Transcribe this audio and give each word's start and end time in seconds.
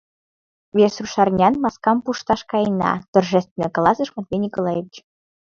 Вес 0.77 0.93
рушарнян 1.01 1.53
маскам 1.63 1.97
пушташ 2.05 2.41
каена,— 2.51 2.93
торжественно 3.13 3.67
каласыш 3.75 4.09
Матвей 4.15 4.41
Николаевич. 4.45 4.95